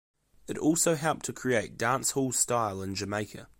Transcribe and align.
It 0.47 0.57
also 0.57 0.95
helped 0.95 1.31
create 1.35 1.77
dancehall 1.77 2.33
style 2.33 2.81
in 2.81 2.95
Jamaica. 2.95 3.47